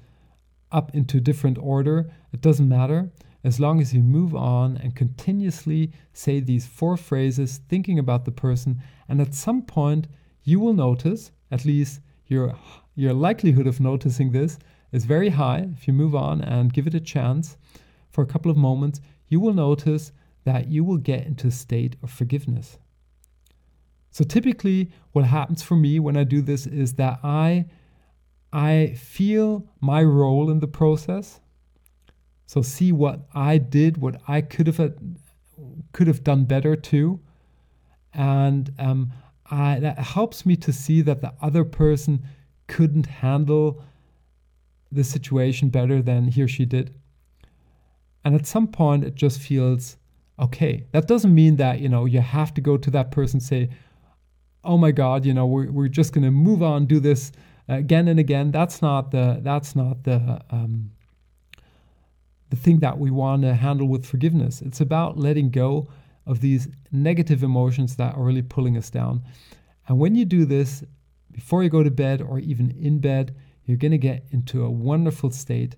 up 0.72 0.94
into 0.94 1.20
different 1.20 1.58
order. 1.58 2.10
It 2.32 2.40
doesn't 2.40 2.68
matter 2.68 3.10
as 3.44 3.60
long 3.60 3.80
as 3.80 3.94
you 3.94 4.02
move 4.02 4.34
on 4.34 4.76
and 4.76 4.96
continuously 4.96 5.92
say 6.12 6.40
these 6.40 6.66
four 6.66 6.96
phrases, 6.96 7.60
thinking 7.68 7.98
about 7.98 8.24
the 8.24 8.32
person. 8.32 8.82
And 9.08 9.20
at 9.20 9.34
some 9.34 9.62
point, 9.62 10.08
you 10.42 10.58
will 10.58 10.74
notice, 10.74 11.30
at 11.50 11.64
least 11.64 12.00
your, 12.26 12.56
your 12.94 13.12
likelihood 13.12 13.66
of 13.66 13.78
noticing 13.78 14.32
this 14.32 14.58
is 14.90 15.04
very 15.04 15.28
high. 15.28 15.68
If 15.76 15.86
you 15.86 15.92
move 15.92 16.14
on 16.14 16.40
and 16.40 16.72
give 16.72 16.86
it 16.86 16.94
a 16.94 17.00
chance 17.00 17.56
for 18.10 18.22
a 18.22 18.26
couple 18.26 18.50
of 18.50 18.56
moments, 18.56 19.00
you 19.28 19.38
will 19.38 19.54
notice 19.54 20.12
that 20.44 20.68
you 20.68 20.82
will 20.82 20.96
get 20.96 21.26
into 21.26 21.48
a 21.48 21.52
state 21.52 21.96
of 22.02 22.10
forgiveness. 22.10 22.78
So 24.10 24.24
typically 24.24 24.90
what 25.12 25.24
happens 25.24 25.62
for 25.62 25.76
me 25.76 26.00
when 26.00 26.16
I 26.16 26.24
do 26.24 26.40
this 26.40 26.66
is 26.66 26.94
that 26.94 27.20
I 27.22 27.66
I 28.56 28.94
feel 28.94 29.66
my 29.82 30.02
role 30.02 30.50
in 30.50 30.60
the 30.60 30.66
process. 30.66 31.40
So 32.46 32.62
see 32.62 32.90
what 32.90 33.28
I 33.34 33.58
did, 33.58 33.98
what 33.98 34.16
I 34.26 34.40
could 34.40 34.66
have 34.66 34.94
could 35.92 36.06
have 36.06 36.24
done 36.24 36.44
better 36.44 36.74
too, 36.74 37.20
and 38.14 38.72
um, 38.78 39.12
I, 39.50 39.78
that 39.80 39.98
helps 39.98 40.46
me 40.46 40.56
to 40.56 40.72
see 40.72 41.02
that 41.02 41.20
the 41.20 41.34
other 41.42 41.64
person 41.64 42.26
couldn't 42.66 43.06
handle 43.06 43.82
the 44.90 45.04
situation 45.04 45.68
better 45.68 46.00
than 46.00 46.28
he 46.28 46.42
or 46.42 46.48
she 46.48 46.64
did. 46.64 46.94
And 48.24 48.34
at 48.34 48.46
some 48.46 48.68
point, 48.68 49.04
it 49.04 49.16
just 49.16 49.38
feels 49.38 49.98
okay. 50.40 50.86
That 50.92 51.06
doesn't 51.06 51.34
mean 51.34 51.56
that 51.56 51.80
you 51.80 51.90
know 51.90 52.06
you 52.06 52.22
have 52.22 52.54
to 52.54 52.62
go 52.62 52.78
to 52.78 52.90
that 52.92 53.10
person 53.10 53.38
say, 53.38 53.68
"Oh 54.64 54.78
my 54.78 54.92
God, 54.92 55.26
you 55.26 55.34
know 55.34 55.44
we're 55.44 55.70
we're 55.70 55.88
just 55.88 56.14
gonna 56.14 56.30
move 56.30 56.62
on, 56.62 56.86
do 56.86 57.00
this 57.00 57.32
again 57.68 58.08
and 58.08 58.18
again." 58.18 58.50
That's 58.50 58.82
not 58.82 59.10
the 59.10 59.40
that's 59.42 59.74
not 59.76 60.04
the 60.04 60.40
um, 60.50 60.90
the 62.50 62.56
thing 62.56 62.80
that 62.80 62.98
we 62.98 63.10
want 63.10 63.42
to 63.42 63.54
handle 63.54 63.88
with 63.88 64.06
forgiveness. 64.06 64.62
It's 64.62 64.80
about 64.80 65.18
letting 65.18 65.50
go 65.50 65.88
of 66.26 66.40
these 66.40 66.68
negative 66.92 67.42
emotions 67.42 67.96
that 67.96 68.14
are 68.16 68.22
really 68.22 68.42
pulling 68.42 68.76
us 68.76 68.90
down. 68.90 69.22
And 69.88 69.98
when 69.98 70.14
you 70.14 70.24
do 70.24 70.44
this 70.44 70.84
before 71.32 71.62
you 71.62 71.70
go 71.70 71.82
to 71.82 71.90
bed 71.90 72.22
or 72.22 72.38
even 72.38 72.70
in 72.72 72.98
bed, 72.98 73.36
you're 73.64 73.76
going 73.76 73.92
to 73.92 73.98
get 73.98 74.24
into 74.30 74.64
a 74.64 74.70
wonderful 74.70 75.30
state 75.30 75.76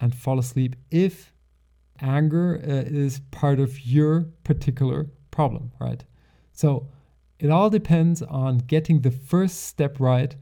and 0.00 0.14
fall 0.14 0.38
asleep 0.38 0.76
if 0.90 1.32
anger 2.00 2.60
uh, 2.64 2.88
is 2.88 3.20
part 3.30 3.60
of 3.60 3.80
your 3.80 4.26
particular 4.44 5.06
problem, 5.30 5.72
right? 5.80 6.04
So 6.52 6.88
it 7.38 7.50
all 7.50 7.70
depends 7.70 8.22
on 8.22 8.58
getting 8.58 9.00
the 9.00 9.10
first 9.10 9.64
step 9.64 9.98
right, 10.00 10.34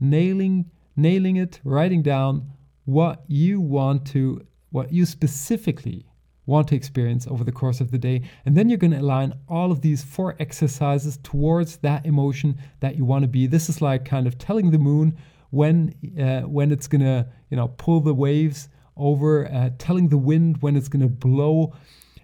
nailing 0.00 0.70
nailing 0.96 1.36
it, 1.36 1.60
writing 1.64 2.02
down 2.02 2.50
what 2.84 3.24
you 3.26 3.60
want 3.60 4.06
to 4.06 4.46
what 4.70 4.92
you 4.92 5.06
specifically 5.06 6.04
want 6.46 6.68
to 6.68 6.76
experience 6.76 7.26
over 7.26 7.42
the 7.42 7.52
course 7.52 7.80
of 7.80 7.90
the 7.90 7.98
day. 7.98 8.22
And 8.44 8.56
then 8.56 8.68
you're 8.68 8.78
going 8.78 8.90
to 8.90 9.00
align 9.00 9.32
all 9.48 9.72
of 9.72 9.80
these 9.80 10.02
four 10.02 10.36
exercises 10.38 11.18
towards 11.22 11.78
that 11.78 12.04
emotion 12.04 12.58
that 12.80 12.96
you 12.96 13.04
want 13.04 13.22
to 13.22 13.28
be. 13.28 13.46
This 13.46 13.68
is 13.68 13.80
like 13.80 14.04
kind 14.04 14.26
of 14.26 14.36
telling 14.36 14.70
the 14.70 14.78
moon 14.78 15.16
when 15.50 15.94
uh, 16.20 16.40
when 16.40 16.70
it's 16.72 16.88
going 16.88 17.00
to, 17.00 17.26
you 17.50 17.56
know, 17.56 17.68
pull 17.68 18.00
the 18.00 18.14
waves 18.14 18.68
over, 18.96 19.46
uh, 19.46 19.70
telling 19.78 20.08
the 20.08 20.18
wind 20.18 20.60
when 20.60 20.76
it's 20.76 20.88
going 20.88 21.02
to 21.02 21.08
blow, 21.08 21.74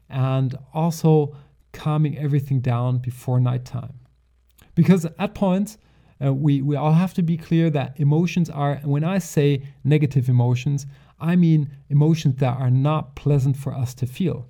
and 0.08 0.56
also 0.74 1.36
calming 1.72 2.18
everything 2.18 2.60
down 2.60 2.98
before 2.98 3.40
nighttime. 3.40 3.94
Because 4.74 5.04
at 5.04 5.34
points, 5.34 5.78
uh, 6.24 6.32
we, 6.32 6.60
we 6.62 6.76
all 6.76 6.92
have 6.92 7.14
to 7.14 7.22
be 7.22 7.36
clear 7.36 7.70
that 7.70 7.98
emotions 7.98 8.50
are, 8.50 8.76
when 8.84 9.04
I 9.04 9.18
say 9.18 9.62
negative 9.84 10.28
emotions, 10.28 10.86
I 11.18 11.36
mean 11.36 11.70
emotions 11.88 12.36
that 12.36 12.56
are 12.58 12.70
not 12.70 13.14
pleasant 13.14 13.56
for 13.56 13.74
us 13.74 13.94
to 13.94 14.06
feel. 14.06 14.46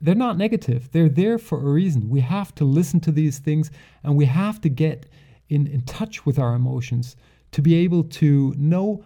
They're 0.00 0.14
not 0.14 0.36
negative, 0.36 0.90
they're 0.92 1.08
there 1.08 1.38
for 1.38 1.58
a 1.58 1.72
reason. 1.72 2.10
We 2.10 2.20
have 2.20 2.54
to 2.56 2.64
listen 2.64 3.00
to 3.00 3.12
these 3.12 3.38
things 3.38 3.70
and 4.02 4.16
we 4.16 4.26
have 4.26 4.60
to 4.60 4.68
get 4.68 5.06
in, 5.48 5.66
in 5.66 5.82
touch 5.82 6.26
with 6.26 6.38
our 6.38 6.54
emotions 6.54 7.16
to 7.52 7.62
be 7.62 7.74
able 7.76 8.04
to 8.04 8.54
know 8.56 9.04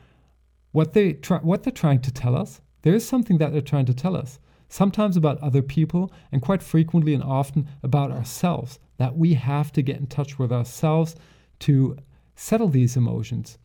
what, 0.73 0.93
they 0.93 1.13
try, 1.13 1.39
what 1.39 1.63
they're 1.63 1.73
trying 1.73 2.01
to 2.03 2.13
tell 2.13 2.37
us. 2.37 2.61
There 2.83 2.95
is 2.95 3.07
something 3.07 3.39
that 3.39 3.53
they're 3.53 3.61
trying 3.61 3.87
to 3.87 3.95
tell 3.95 4.17
us, 4.17 4.39
sometimes 4.69 5.17
about 5.17 5.39
other 5.41 5.63
people, 5.63 6.13
and 6.33 6.43
quite 6.43 6.63
frequently 6.63 7.15
and 7.15 7.23
often 7.23 7.69
about 7.83 8.11
ourselves, 8.11 8.79
that 9.01 9.17
we 9.17 9.33
have 9.33 9.73
to 9.73 9.81
get 9.81 9.97
in 9.97 10.07
touch 10.07 10.39
with 10.39 10.53
ourselves 10.53 11.17
to 11.59 11.97
settle 12.37 12.69
these 12.69 12.99
emotions. 12.99 13.57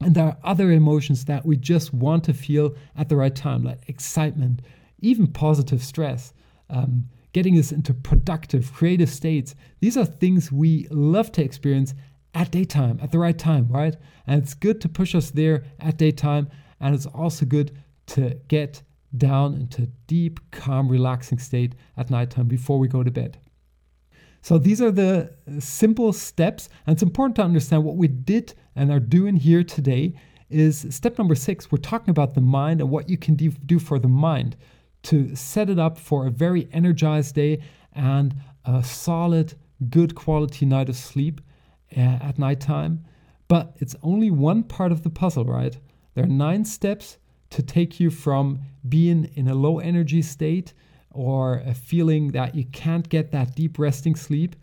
And 0.00 0.16
there 0.16 0.24
are 0.24 0.36
other 0.42 0.72
emotions 0.72 1.26
that 1.26 1.46
we 1.46 1.56
just 1.56 1.94
want 1.94 2.24
to 2.24 2.34
feel 2.34 2.74
at 2.96 3.08
the 3.08 3.14
right 3.14 3.36
time, 3.36 3.62
like 3.62 3.88
excitement, 3.88 4.62
even 4.98 5.28
positive 5.28 5.80
stress, 5.80 6.32
um, 6.70 7.04
getting 7.32 7.56
us 7.56 7.70
into 7.70 7.94
productive, 7.94 8.72
creative 8.72 9.08
states. 9.08 9.54
These 9.78 9.96
are 9.96 10.04
things 10.04 10.50
we 10.50 10.88
love 10.90 11.30
to 11.32 11.44
experience 11.44 11.94
at 12.34 12.50
daytime, 12.50 12.98
at 13.00 13.12
the 13.12 13.20
right 13.20 13.38
time, 13.38 13.68
right? 13.68 13.94
And 14.26 14.42
it's 14.42 14.54
good 14.54 14.80
to 14.80 14.88
push 14.88 15.14
us 15.14 15.30
there 15.30 15.62
at 15.78 15.98
daytime. 15.98 16.50
And 16.80 16.96
it's 16.96 17.06
also 17.06 17.46
good 17.46 17.70
to 18.06 18.40
get 18.48 18.82
down 19.16 19.54
into 19.54 19.86
deep, 20.08 20.40
calm, 20.50 20.88
relaxing 20.88 21.38
state 21.38 21.76
at 21.96 22.10
nighttime 22.10 22.48
before 22.48 22.80
we 22.80 22.88
go 22.88 23.04
to 23.04 23.10
bed. 23.12 23.38
So 24.44 24.58
these 24.58 24.82
are 24.82 24.90
the 24.90 25.32
simple 25.58 26.12
steps. 26.12 26.68
And 26.86 26.92
it's 26.92 27.02
important 27.02 27.36
to 27.36 27.42
understand 27.42 27.82
what 27.82 27.96
we 27.96 28.08
did 28.08 28.52
and 28.76 28.92
are 28.92 29.00
doing 29.00 29.36
here 29.36 29.64
today 29.64 30.12
is 30.50 30.86
step 30.90 31.16
number 31.16 31.34
six. 31.34 31.72
We're 31.72 31.78
talking 31.78 32.10
about 32.10 32.34
the 32.34 32.42
mind 32.42 32.82
and 32.82 32.90
what 32.90 33.08
you 33.08 33.16
can 33.16 33.36
do 33.36 33.78
for 33.78 33.98
the 33.98 34.06
mind 34.06 34.54
to 35.04 35.34
set 35.34 35.70
it 35.70 35.78
up 35.78 35.96
for 35.96 36.26
a 36.26 36.30
very 36.30 36.68
energized 36.72 37.34
day 37.34 37.62
and 37.94 38.34
a 38.66 38.84
solid, 38.84 39.54
good 39.88 40.14
quality 40.14 40.66
night 40.66 40.90
of 40.90 40.96
sleep 40.96 41.40
uh, 41.96 42.00
at 42.00 42.38
nighttime. 42.38 43.02
But 43.48 43.74
it's 43.78 43.96
only 44.02 44.30
one 44.30 44.62
part 44.62 44.92
of 44.92 45.04
the 45.04 45.10
puzzle, 45.10 45.46
right? 45.46 45.78
There 46.12 46.24
are 46.24 46.26
nine 46.26 46.66
steps 46.66 47.16
to 47.48 47.62
take 47.62 47.98
you 47.98 48.10
from 48.10 48.58
being 48.86 49.30
in 49.36 49.48
a 49.48 49.54
low 49.54 49.78
energy 49.78 50.20
state 50.20 50.74
or 51.14 51.62
a 51.64 51.72
feeling 51.74 52.32
that 52.32 52.54
you 52.54 52.64
can't 52.66 53.08
get 53.08 53.32
that 53.32 53.54
deep 53.54 53.78
resting 53.78 54.14
sleep 54.14 54.56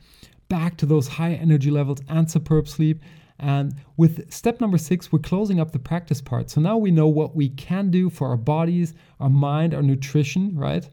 back 0.50 0.76
to 0.78 0.86
those 0.86 1.08
high 1.08 1.34
energy 1.34 1.72
levels 1.72 2.02
and 2.10 2.30
superb 2.30 2.68
sleep. 2.68 3.02
And 3.40 3.74
with 3.98 4.32
step 4.32 4.60
number 4.62 4.78
six, 4.78 5.12
we're 5.12 5.20
closing 5.20 5.60
up 5.60 5.72
the 5.72 5.80
practice 5.80 6.22
part. 6.22 6.50
So 6.50 6.62
now 6.62 6.78
we 6.78 6.92
know 6.92 7.08
what 7.08 7.36
we 7.36 7.50
can 7.50 7.90
do 7.90 8.10
for 8.10 8.28
our 8.28 8.38
bodies, 8.38 8.94
our 9.20 9.30
mind, 9.30 9.74
our 9.74 9.82
nutrition, 9.82 10.56
right? 10.56 10.88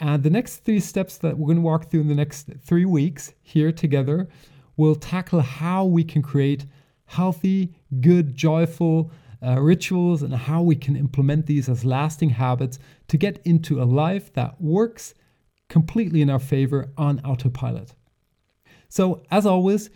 And 0.00 0.22
the 0.22 0.30
next 0.30 0.64
three 0.64 0.80
steps 0.80 1.18
that 1.18 1.36
we're 1.36 1.46
going 1.46 1.58
to 1.58 1.62
walk 1.62 1.90
through 1.90 2.00
in 2.00 2.08
the 2.08 2.14
next 2.14 2.48
three 2.64 2.86
weeks 2.86 3.34
here 3.42 3.70
together 3.70 4.28
will 4.78 4.94
tackle 4.94 5.40
how 5.40 5.84
we 5.84 6.02
can 6.02 6.22
create 6.22 6.64
healthy, 7.04 7.74
good, 8.00 8.34
joyful, 8.34 9.12
uh, 9.42 9.60
rituals 9.60 10.22
and 10.22 10.34
how 10.34 10.62
we 10.62 10.76
can 10.76 10.96
implement 10.96 11.46
these 11.46 11.68
as 11.68 11.84
lasting 11.84 12.30
habits 12.30 12.78
to 13.08 13.16
get 13.16 13.40
into 13.44 13.82
a 13.82 13.84
life 13.84 14.32
that 14.34 14.60
works 14.60 15.14
completely 15.68 16.20
in 16.20 16.28
our 16.28 16.38
favor 16.38 16.92
on 16.98 17.20
autopilot. 17.20 17.94
So, 18.88 19.22
as 19.30 19.46
always, 19.46 19.90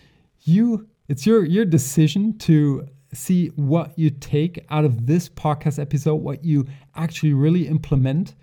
you 0.44 0.88
it's 1.08 1.26
your 1.26 1.44
your 1.44 1.64
decision 1.64 2.38
to 2.38 2.86
see 3.12 3.48
what 3.48 3.96
you 3.98 4.10
take 4.10 4.64
out 4.70 4.84
of 4.84 5.06
this 5.06 5.28
podcast 5.28 5.78
episode, 5.78 6.16
what 6.16 6.44
you 6.44 6.66
actually 6.96 7.34
really 7.34 7.68
implement. 7.68 8.34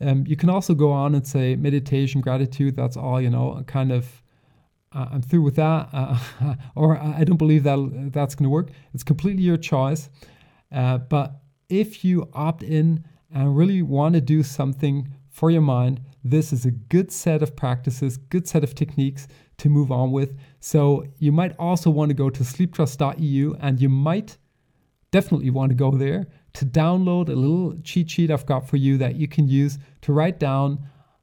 Um, 0.00 0.24
you 0.26 0.36
can 0.36 0.50
also 0.50 0.74
go 0.74 0.92
on 0.92 1.14
and 1.14 1.26
say 1.26 1.56
meditation, 1.56 2.20
gratitude. 2.20 2.76
That's 2.76 2.96
all 2.96 3.20
you 3.20 3.30
know. 3.30 3.62
Kind 3.66 3.92
of, 3.92 4.22
uh, 4.92 5.06
I'm 5.10 5.22
through 5.22 5.42
with 5.42 5.56
that, 5.56 5.88
uh, 5.92 6.18
or 6.74 6.98
I 6.98 7.24
don't 7.24 7.38
believe 7.38 7.64
that 7.64 8.10
that's 8.12 8.34
going 8.34 8.44
to 8.44 8.50
work. 8.50 8.70
It's 8.94 9.02
completely 9.02 9.42
your 9.42 9.56
choice. 9.56 10.10
Uh, 10.72 10.98
but 10.98 11.40
if 11.68 12.04
you 12.04 12.28
opt 12.32 12.62
in 12.62 13.04
and 13.32 13.56
really 13.56 13.82
want 13.82 14.14
to 14.14 14.20
do 14.20 14.42
something 14.42 15.08
for 15.28 15.50
your 15.50 15.62
mind, 15.62 16.00
this 16.24 16.52
is 16.52 16.64
a 16.64 16.70
good 16.70 17.12
set 17.12 17.42
of 17.42 17.54
practices, 17.56 18.16
good 18.16 18.48
set 18.48 18.64
of 18.64 18.74
techniques 18.74 19.28
to 19.58 19.68
move 19.68 19.90
on 19.90 20.12
with. 20.12 20.36
So 20.60 21.06
you 21.18 21.32
might 21.32 21.54
also 21.58 21.90
want 21.90 22.10
to 22.10 22.14
go 22.14 22.30
to 22.30 22.42
sleeptrust.eu 22.42 23.54
and 23.60 23.80
you 23.80 23.88
might 23.88 24.38
definitely 25.10 25.50
want 25.50 25.70
to 25.70 25.74
go 25.74 25.90
there 25.92 26.26
to 26.54 26.64
download 26.64 27.28
a 27.28 27.34
little 27.34 27.74
cheat 27.82 28.10
sheet 28.10 28.30
I've 28.30 28.46
got 28.46 28.68
for 28.68 28.76
you 28.76 28.98
that 28.98 29.16
you 29.16 29.28
can 29.28 29.48
use 29.48 29.78
to 30.02 30.12
write 30.12 30.38
down 30.38 30.78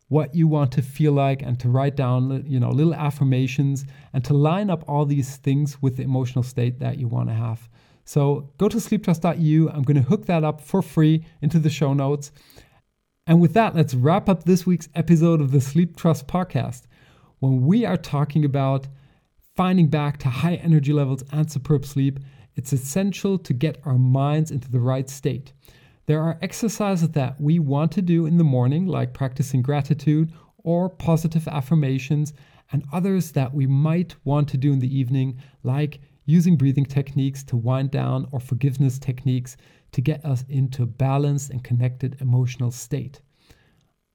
what 0.07 0.35
you 0.35 0.47
want 0.47 0.71
to 0.71 0.81
feel 0.81 1.11
like 1.11 1.41
and 1.41 1.59
to 1.59 1.69
write 1.69 1.95
down 1.95 2.43
you 2.45 2.59
know 2.59 2.69
little 2.69 2.93
affirmations 2.93 3.85
and 4.13 4.23
to 4.25 4.33
line 4.33 4.69
up 4.69 4.83
all 4.87 5.05
these 5.05 5.37
things 5.37 5.81
with 5.81 5.97
the 5.97 6.03
emotional 6.03 6.43
state 6.43 6.79
that 6.79 6.97
you 6.97 7.07
want 7.07 7.29
to 7.29 7.33
have 7.33 7.67
so 8.05 8.49
go 8.57 8.67
to 8.69 8.77
sleeptrust.eu. 8.77 9.69
I'm 9.69 9.83
going 9.83 9.97
to 9.97 10.09
hook 10.09 10.25
that 10.25 10.43
up 10.43 10.61
for 10.61 10.81
free 10.81 11.25
into 11.41 11.59
the 11.59 11.69
show 11.69 11.93
notes. 11.93 12.31
And 13.25 13.39
with 13.39 13.53
that, 13.53 13.75
let's 13.75 13.93
wrap 13.93 14.27
up 14.27 14.43
this 14.43 14.65
week's 14.65 14.89
episode 14.95 15.39
of 15.39 15.51
the 15.51 15.61
Sleep 15.61 15.95
Trust 15.95 16.27
podcast 16.27 16.83
when 17.43 17.65
we 17.65 17.85
are 17.85 17.97
talking 17.97 18.45
about 18.45 18.87
finding 19.53 19.87
back 19.87 20.17
to 20.17 20.29
high 20.29 20.55
energy 20.55 20.93
levels 20.93 21.25
and 21.33 21.51
superb 21.51 21.85
sleep, 21.85 22.21
it's 22.55 22.71
essential 22.71 23.37
to 23.37 23.53
get 23.53 23.81
our 23.83 23.97
minds 23.97 24.49
into 24.49 24.71
the 24.71 24.79
right 24.79 25.09
state. 25.09 25.51
There 26.05 26.21
are 26.21 26.39
exercises 26.41 27.09
that 27.09 27.41
we 27.41 27.59
want 27.59 27.91
to 27.93 28.01
do 28.01 28.25
in 28.25 28.37
the 28.37 28.45
morning, 28.45 28.87
like 28.87 29.13
practicing 29.13 29.61
gratitude 29.61 30.31
or 30.59 30.87
positive 30.87 31.45
affirmations, 31.49 32.31
and 32.71 32.85
others 32.93 33.33
that 33.33 33.53
we 33.53 33.67
might 33.67 34.15
want 34.23 34.47
to 34.47 34.57
do 34.57 34.71
in 34.71 34.79
the 34.79 34.97
evening, 34.97 35.37
like 35.63 35.99
using 36.25 36.55
breathing 36.55 36.85
techniques 36.85 37.43
to 37.43 37.57
wind 37.57 37.91
down 37.91 38.27
or 38.31 38.39
forgiveness 38.39 38.97
techniques 38.97 39.57
to 39.91 40.01
get 40.01 40.23
us 40.25 40.43
into 40.49 40.83
a 40.83 40.87
balanced 40.87 41.49
and 41.49 41.63
connected 41.63 42.17
emotional 42.21 42.71
state. 42.71 43.21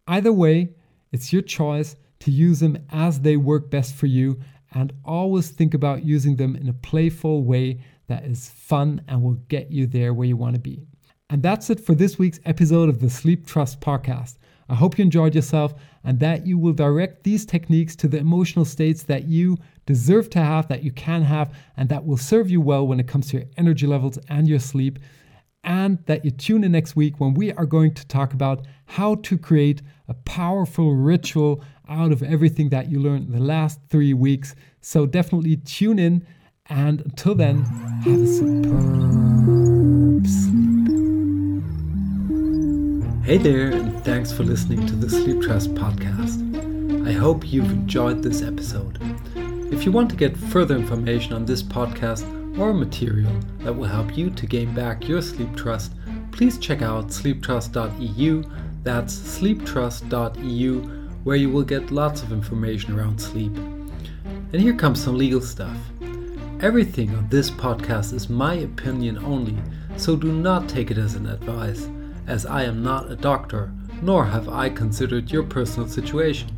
Either 0.06 0.32
way, 0.32 0.70
it's 1.12 1.32
your 1.32 1.42
choice 1.42 1.96
to 2.20 2.30
use 2.30 2.60
them 2.60 2.78
as 2.90 3.20
they 3.20 3.36
work 3.36 3.70
best 3.70 3.94
for 3.94 4.06
you 4.06 4.38
and 4.72 4.92
always 5.04 5.50
think 5.50 5.74
about 5.74 6.04
using 6.04 6.36
them 6.36 6.56
in 6.56 6.68
a 6.68 6.72
playful 6.72 7.44
way 7.44 7.80
that 8.06 8.24
is 8.24 8.48
fun 8.50 9.02
and 9.08 9.22
will 9.22 9.40
get 9.48 9.70
you 9.70 9.86
there 9.86 10.12
where 10.12 10.26
you 10.26 10.36
want 10.36 10.54
to 10.54 10.60
be. 10.60 10.86
And 11.30 11.42
that's 11.42 11.70
it 11.70 11.80
for 11.80 11.94
this 11.94 12.18
week's 12.18 12.40
episode 12.46 12.88
of 12.88 13.00
the 13.00 13.10
Sleep 13.10 13.46
Trust 13.46 13.80
podcast. 13.80 14.38
I 14.70 14.74
hope 14.74 14.98
you 14.98 15.04
enjoyed 15.04 15.34
yourself 15.34 15.74
and 16.04 16.18
that 16.20 16.46
you 16.46 16.58
will 16.58 16.72
direct 16.72 17.22
these 17.22 17.46
techniques 17.46 17.94
to 17.96 18.08
the 18.08 18.18
emotional 18.18 18.64
states 18.64 19.02
that 19.04 19.24
you 19.24 19.56
deserve 19.88 20.28
to 20.28 20.38
have, 20.38 20.68
that 20.68 20.82
you 20.82 20.92
can 20.92 21.22
have, 21.22 21.50
and 21.74 21.88
that 21.88 22.04
will 22.04 22.18
serve 22.18 22.50
you 22.50 22.60
well 22.60 22.86
when 22.86 23.00
it 23.00 23.08
comes 23.08 23.30
to 23.30 23.38
your 23.38 23.46
energy 23.56 23.86
levels 23.86 24.18
and 24.28 24.46
your 24.46 24.58
sleep. 24.58 24.98
And 25.64 26.04
that 26.04 26.26
you 26.26 26.30
tune 26.30 26.62
in 26.62 26.72
next 26.72 26.94
week 26.94 27.18
when 27.18 27.32
we 27.32 27.54
are 27.54 27.64
going 27.64 27.94
to 27.94 28.06
talk 28.06 28.34
about 28.34 28.66
how 28.84 29.14
to 29.14 29.38
create 29.38 29.80
a 30.06 30.12
powerful 30.12 30.94
ritual 30.94 31.64
out 31.88 32.12
of 32.12 32.22
everything 32.22 32.68
that 32.68 32.90
you 32.90 33.00
learned 33.00 33.28
in 33.28 33.32
the 33.32 33.42
last 33.42 33.80
three 33.88 34.12
weeks. 34.12 34.54
So 34.82 35.06
definitely 35.06 35.56
tune 35.56 35.98
in. 35.98 36.26
And 36.66 37.00
until 37.00 37.34
then, 37.34 37.64
have 38.04 38.20
a 38.20 38.26
superb 38.26 40.26
sleep. 40.26 40.66
Hey 43.24 43.38
there, 43.38 43.72
and 43.72 44.04
thanks 44.04 44.32
for 44.32 44.42
listening 44.42 44.86
to 44.86 44.94
the 44.94 45.08
Sleep 45.08 45.40
Trust 45.40 45.74
podcast. 45.74 46.44
I 47.08 47.12
hope 47.12 47.50
you've 47.50 47.70
enjoyed 47.70 48.22
this 48.22 48.42
episode. 48.42 48.98
If 49.70 49.84
you 49.84 49.92
want 49.92 50.10
to 50.10 50.16
get 50.16 50.36
further 50.36 50.74
information 50.76 51.34
on 51.34 51.44
this 51.44 51.62
podcast 51.62 52.24
or 52.58 52.72
material 52.72 53.30
that 53.60 53.72
will 53.72 53.86
help 53.86 54.16
you 54.16 54.30
to 54.30 54.46
gain 54.46 54.72
back 54.74 55.06
your 55.06 55.20
sleep 55.20 55.54
trust, 55.54 55.92
please 56.32 56.56
check 56.56 56.80
out 56.80 57.08
sleeptrust.eu. 57.08 58.44
That's 58.82 59.14
sleeptrust.eu, 59.14 60.80
where 61.22 61.36
you 61.36 61.50
will 61.50 61.64
get 61.64 61.90
lots 61.90 62.22
of 62.22 62.32
information 62.32 62.98
around 62.98 63.20
sleep. 63.20 63.54
And 64.52 64.60
here 64.60 64.74
comes 64.74 65.04
some 65.04 65.18
legal 65.18 65.42
stuff. 65.42 65.76
Everything 66.60 67.14
on 67.14 67.28
this 67.28 67.50
podcast 67.50 68.14
is 68.14 68.30
my 68.30 68.54
opinion 68.54 69.18
only, 69.18 69.56
so 69.96 70.16
do 70.16 70.32
not 70.32 70.68
take 70.68 70.90
it 70.90 70.98
as 70.98 71.14
an 71.14 71.26
advice 71.26 71.88
as 72.26 72.46
I 72.46 72.64
am 72.64 72.82
not 72.82 73.12
a 73.12 73.16
doctor, 73.16 73.70
nor 74.02 74.24
have 74.24 74.48
I 74.48 74.70
considered 74.70 75.30
your 75.30 75.42
personal 75.42 75.88
situation. 75.88 76.57